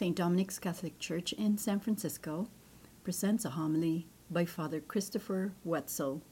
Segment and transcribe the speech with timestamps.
[0.00, 0.16] St.
[0.16, 2.48] Dominic's Catholic Church in San Francisco
[3.04, 6.22] presents a homily by Father Christopher Wetzel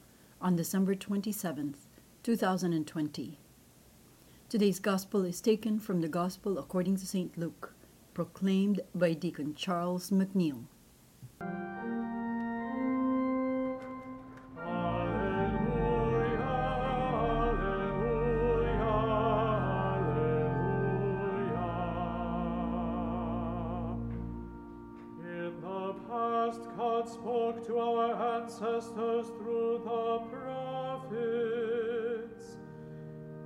[0.40, 1.74] on December 27,
[2.22, 3.38] 2020.
[4.48, 7.36] Today's Gospel is taken from the Gospel according to St.
[7.36, 7.74] Luke,
[8.14, 10.64] proclaimed by Deacon Charles McNeil.
[27.08, 31.68] Spoke to our ancestors through the prophets.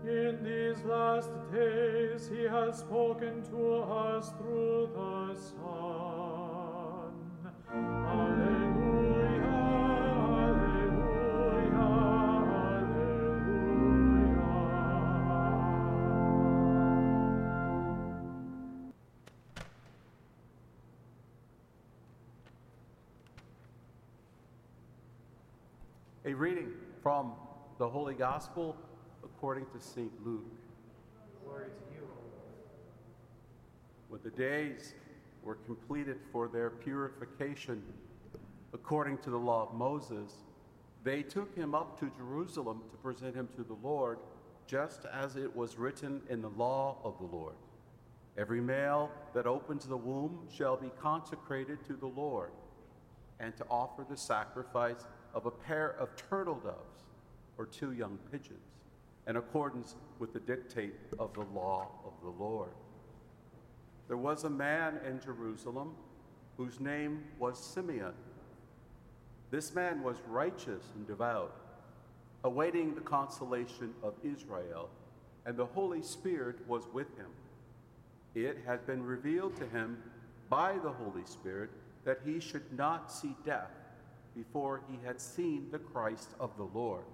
[0.04, 7.12] In these last days, he has spoken to us through the Son.
[7.72, 8.51] Alleluia,
[26.24, 26.70] A reading
[27.02, 27.32] from
[27.78, 28.76] the Holy Gospel
[29.24, 30.12] according to St.
[30.24, 30.44] Luke.
[31.44, 32.14] Glory to you, O
[34.08, 34.94] When the days
[35.42, 37.82] were completed for their purification
[38.72, 40.44] according to the law of Moses,
[41.02, 44.20] they took him up to Jerusalem to present him to the Lord,
[44.68, 47.56] just as it was written in the law of the Lord.
[48.38, 52.52] Every male that opens the womb shall be consecrated to the Lord,
[53.40, 55.04] and to offer the sacrifice
[55.34, 57.04] of a pair of turtle doves
[57.58, 58.58] or two young pigeons,
[59.26, 62.70] in accordance with the dictate of the law of the Lord.
[64.08, 65.94] There was a man in Jerusalem
[66.56, 68.14] whose name was Simeon.
[69.50, 71.54] This man was righteous and devout,
[72.44, 74.88] awaiting the consolation of Israel,
[75.46, 77.30] and the Holy Spirit was with him.
[78.34, 79.98] It had been revealed to him
[80.48, 81.70] by the Holy Spirit
[82.04, 83.70] that he should not see death
[84.34, 87.04] before he had seen the Christ of the Lord.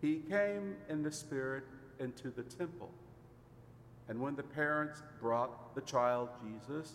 [0.00, 1.64] He came in the Spirit
[1.98, 2.90] into the temple.
[4.08, 6.94] And when the parents brought the child Jesus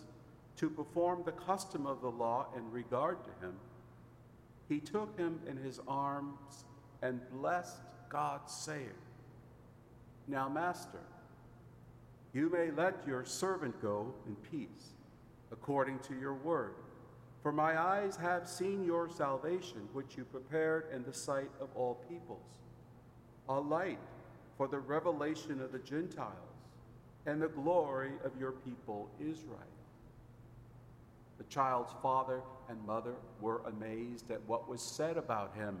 [0.56, 3.54] to perform the custom of the law in regard to him,
[4.68, 6.64] he took him in his arms
[7.02, 8.90] and blessed God, saying,
[10.26, 11.00] Now, Master,
[12.32, 14.94] you may let your servant go in peace,
[15.52, 16.74] according to your word.
[17.46, 22.02] For my eyes have seen your salvation, which you prepared in the sight of all
[22.08, 22.58] peoples,
[23.48, 24.00] a light
[24.56, 26.32] for the revelation of the Gentiles
[27.24, 29.60] and the glory of your people Israel.
[31.38, 35.78] The child's father and mother were amazed at what was said about him.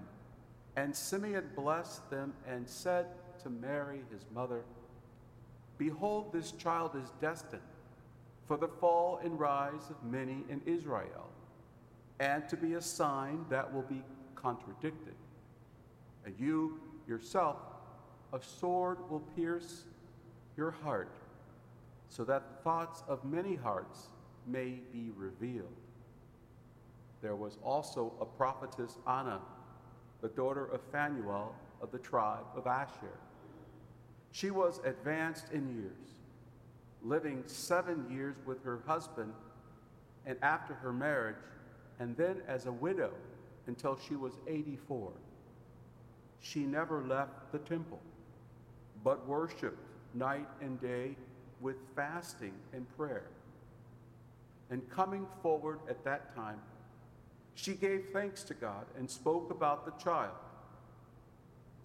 [0.76, 3.06] And Simeon blessed them and said
[3.42, 4.62] to Mary, his mother,
[5.78, 7.60] Behold, this child is destined
[8.46, 11.25] for the fall and rise of many in Israel,
[12.20, 14.02] and to be a sign that will be
[14.34, 15.14] contradicted.
[16.24, 17.56] And you yourself,
[18.32, 19.84] a sword will pierce
[20.56, 21.10] your heart,
[22.08, 24.08] so that the thoughts of many hearts
[24.46, 25.76] may be revealed.
[27.22, 29.40] There was also a prophetess Anna,
[30.22, 33.18] the daughter of Phanuel of the tribe of Asher.
[34.32, 36.14] She was advanced in years,
[37.02, 39.32] living seven years with her husband
[40.26, 41.36] and after her marriage,
[41.98, 43.12] and then as a widow
[43.66, 45.12] until she was 84.
[46.40, 48.00] She never left the temple,
[49.02, 49.78] but worshiped
[50.14, 51.16] night and day
[51.60, 53.28] with fasting and prayer.
[54.70, 56.60] And coming forward at that time,
[57.54, 60.34] she gave thanks to God and spoke about the child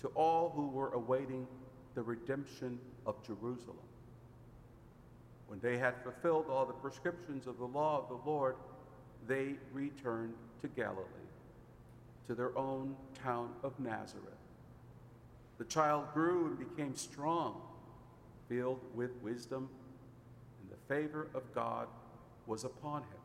[0.02, 1.48] to all who were awaiting
[1.96, 3.78] the redemption of Jerusalem.
[5.48, 8.56] When they had fulfilled all the prescriptions of the law of the Lord,
[9.28, 11.06] they returned to Galilee,
[12.28, 14.26] to their own town of Nazareth.
[15.58, 17.62] The child grew and became strong,
[18.50, 19.70] filled with wisdom,
[20.62, 21.88] and the favor of God
[22.48, 23.22] was upon him.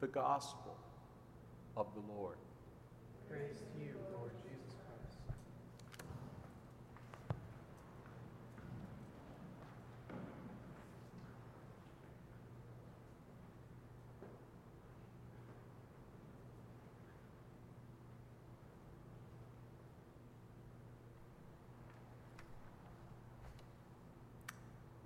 [0.00, 0.76] The Gospel
[1.76, 2.36] of the Lord.
[3.28, 5.18] Praise to you, Lord Jesus Christ.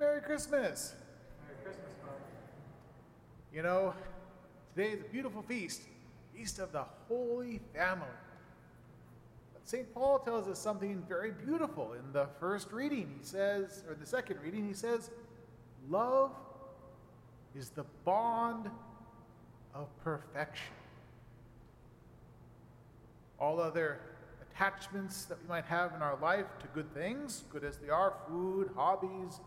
[0.00, 0.94] Merry Christmas!
[1.47, 2.14] Merry Christmas, Father.
[3.52, 3.93] You know,
[4.75, 5.82] today is a beautiful feast,
[6.35, 8.06] Feast of the Holy Family.
[9.52, 9.93] But St.
[9.93, 13.14] Paul tells us something very beautiful in the first reading.
[13.19, 15.11] He says, or the second reading, he says,
[15.91, 16.31] Love
[17.55, 18.70] is the bond
[19.75, 20.73] of perfection.
[23.38, 24.00] All other
[24.50, 28.14] attachments that we might have in our life to good things, good as they are
[28.26, 29.41] food, hobbies,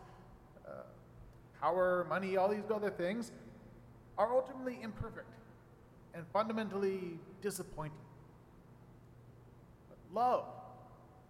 [1.63, 3.31] power, money, all these other things
[4.17, 5.27] are ultimately imperfect
[6.13, 7.97] and fundamentally disappointing.
[9.89, 10.45] But love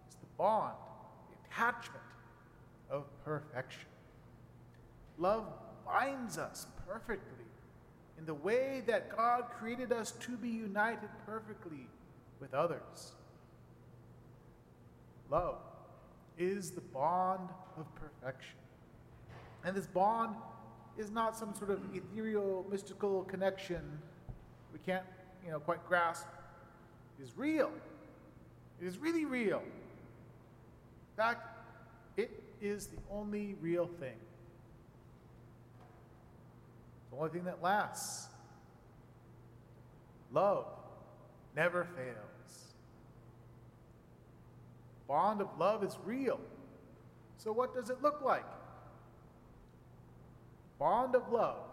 [0.08, 0.74] is the bond,
[1.30, 2.02] the attachment
[2.90, 3.88] of perfection.
[5.18, 5.44] Love
[5.86, 7.46] binds us perfectly
[8.18, 11.86] in the way that God created us to be united perfectly
[12.40, 13.12] with others.
[15.30, 15.58] Love
[16.36, 17.48] is the bond
[17.78, 18.56] of perfection.
[19.64, 20.34] And this bond
[20.96, 23.80] is not some sort of ethereal, mystical connection
[24.74, 25.04] we can't,
[25.44, 26.26] you know, quite grasp.
[27.18, 27.70] It is real.
[28.82, 29.60] It is really real.
[29.60, 31.46] In fact,
[32.16, 34.16] it is the only real thing.
[37.12, 38.26] The only thing that lasts.
[40.32, 40.66] Love
[41.54, 42.74] never fails.
[45.06, 46.40] Bond of love is real.
[47.38, 48.44] So, what does it look like?
[50.78, 51.64] Bond of love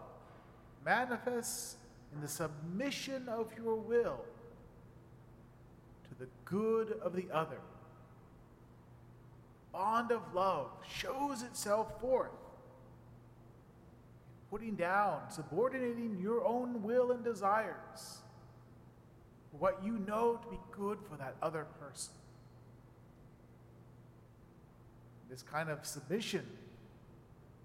[0.84, 1.76] manifests
[2.14, 4.24] in the submission of your will
[6.08, 7.58] to the good of the other.
[9.72, 12.30] Bond of love shows itself forth
[14.52, 18.18] putting down, subordinating your own will and desires
[19.50, 22.12] for what you know to be good for that other person.
[25.30, 26.46] This kind of submission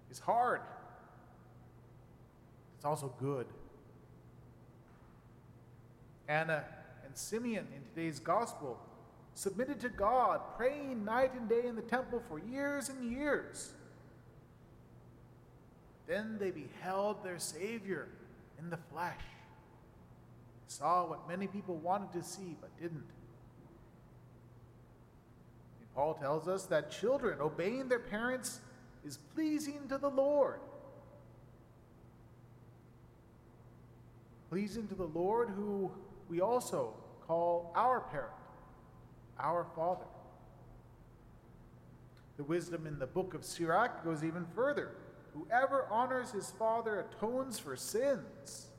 [0.09, 0.61] is hard.
[2.77, 3.47] It's also good.
[6.27, 6.63] Anna
[7.05, 8.79] and Simeon in today's gospel
[9.33, 13.71] submitted to God, praying night and day in the temple for years and years.
[16.07, 18.07] Then they beheld their Savior
[18.59, 19.21] in the flesh,
[20.67, 23.03] saw what many people wanted to see but didn't.
[25.95, 28.59] Paul tells us that children obeying their parents
[29.03, 30.59] is pleasing to the Lord.
[34.57, 35.91] Pleasing to the Lord, who
[36.27, 36.95] we also
[37.27, 38.33] call our parent,
[39.39, 40.07] our Father.
[42.37, 44.95] The wisdom in the book of Sirach goes even further.
[45.35, 48.69] Whoever honors his father atones for sins.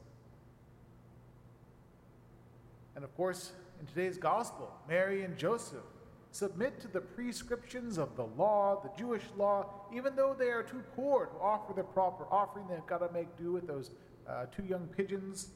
[2.97, 5.87] And of course, in today's gospel, Mary and Joseph
[6.33, 10.83] submit to the prescriptions of the law, the Jewish law, even though they are too
[10.97, 12.67] poor to offer the proper offering.
[12.67, 13.93] They've got to make do with those
[14.29, 15.51] uh, two young pigeons.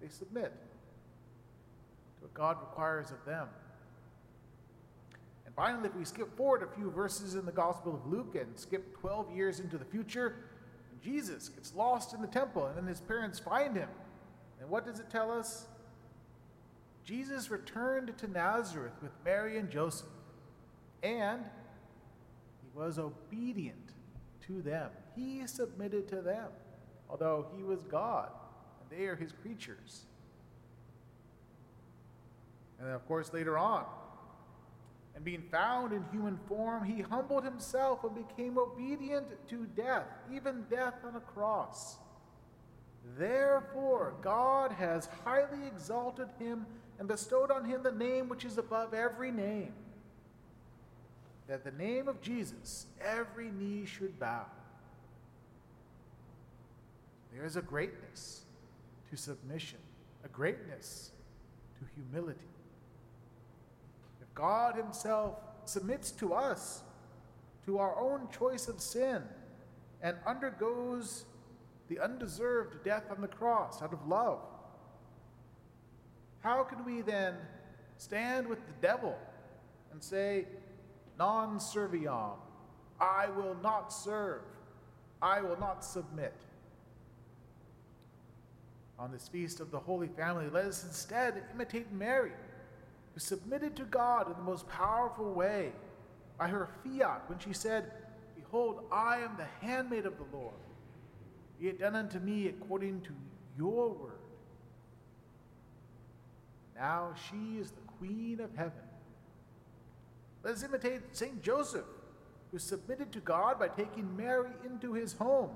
[0.00, 0.52] They submit
[2.16, 3.48] to what God requires of them.
[5.46, 8.58] And finally, if we skip forward a few verses in the Gospel of Luke and
[8.58, 10.36] skip 12 years into the future,
[11.02, 13.88] Jesus gets lost in the temple, and then his parents find him.
[14.60, 15.66] And what does it tell us?
[17.04, 20.06] Jesus returned to Nazareth with Mary and Joseph,
[21.02, 21.42] and
[22.62, 23.92] he was obedient
[24.46, 24.90] to them.
[25.16, 26.48] He submitted to them,
[27.08, 28.28] although he was God,
[28.90, 30.02] they are his creatures.
[32.78, 33.84] And then, of course, later on,
[35.14, 40.64] and being found in human form, he humbled himself and became obedient to death, even
[40.70, 41.96] death on a cross.
[43.18, 46.64] Therefore, God has highly exalted him
[46.98, 49.72] and bestowed on him the name which is above every name,
[51.48, 54.46] that the name of Jesus every knee should bow.
[57.34, 58.42] There is a greatness
[59.10, 59.78] to submission,
[60.24, 61.10] a greatness
[61.78, 62.40] to humility.
[64.20, 66.82] If God Himself submits to us,
[67.66, 69.22] to our own choice of sin,
[70.02, 71.24] and undergoes
[71.88, 74.40] the undeserved death on the cross out of love.
[76.40, 77.34] How can we then
[77.98, 79.18] stand with the devil
[79.92, 80.46] and say,
[81.18, 82.36] Non serviam,
[82.98, 84.42] I will not serve,
[85.20, 86.34] I will not submit?
[89.00, 92.32] On this feast of the Holy Family, let us instead imitate Mary
[93.14, 95.72] who submitted to God in the most powerful way
[96.38, 97.90] by her fiat when she said,
[98.36, 100.52] Behold, I am the handmaid of the Lord.
[101.58, 103.10] Be it done unto me according to
[103.56, 104.12] your word.
[106.76, 108.72] Now she is the queen of heaven.
[110.42, 111.42] Let us imitate St.
[111.42, 111.86] Joseph,
[112.50, 115.50] who submitted to God by taking Mary into his home,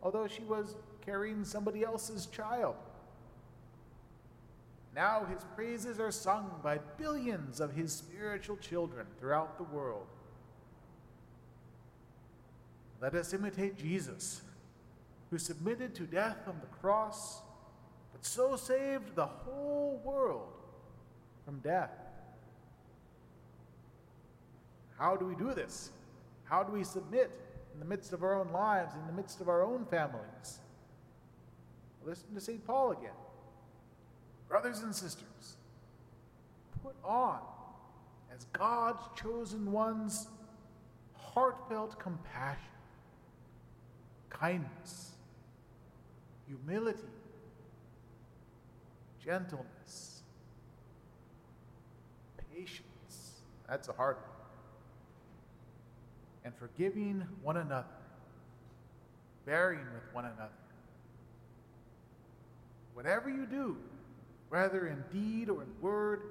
[0.00, 2.76] although she was carrying somebody else's child.
[4.94, 10.06] Now his praises are sung by billions of his spiritual children throughout the world.
[13.00, 14.42] Let us imitate Jesus,
[15.30, 17.42] who submitted to death on the cross,
[18.12, 20.52] but so saved the whole world
[21.44, 21.90] from death.
[24.96, 25.90] How do we do this?
[26.44, 27.32] How do we submit
[27.72, 30.60] in the midst of our own lives, in the midst of our own families?
[32.04, 32.64] Listen to St.
[32.66, 33.10] Paul again.
[34.48, 35.56] Brothers and sisters,
[36.82, 37.40] put on,
[38.34, 40.28] as God's chosen ones,
[41.14, 42.60] heartfelt compassion,
[44.28, 45.12] kindness,
[46.46, 47.00] humility,
[49.24, 50.22] gentleness,
[52.54, 53.40] patience.
[53.68, 54.26] That's a hard one.
[56.44, 57.86] And forgiving one another,
[59.46, 60.50] bearing with one another.
[62.94, 63.76] Whatever you do,
[64.48, 66.22] whether in deed or in word,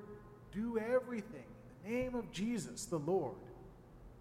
[0.53, 1.43] do everything
[1.85, 3.35] in the name of Jesus the Lord,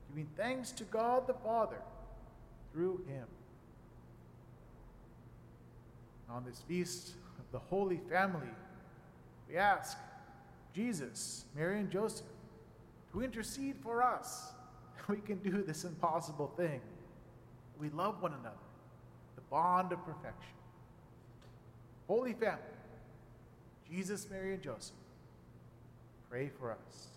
[0.08, 1.80] giving thanks to God the Father
[2.72, 3.26] through him.
[6.28, 8.48] On this feast of the Holy Family,
[9.48, 9.96] we ask
[10.74, 12.26] Jesus, Mary, and Joseph
[13.12, 14.52] to intercede for us.
[15.08, 16.80] We can do this impossible thing.
[17.80, 18.54] We love one another,
[19.34, 20.54] the bond of perfection.
[22.12, 22.60] Holy Family,
[23.90, 24.92] Jesus, Mary, and Joseph,
[26.28, 27.11] pray for us.